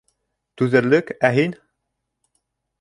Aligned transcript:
Түҙерлек, 0.61 1.13
ә 1.31 1.33
һин? 1.37 1.55